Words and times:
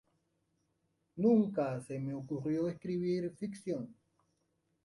Nunca 1.15 1.79
se 1.81 1.99
me 1.99 2.15
ocurrió 2.15 2.67
escribir 2.67 3.35
ficción. 3.37 3.93